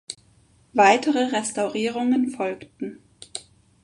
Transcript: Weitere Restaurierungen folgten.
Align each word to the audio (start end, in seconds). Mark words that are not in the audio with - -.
Weitere 0.73 1.25
Restaurierungen 1.31 2.29
folgten. 2.31 3.03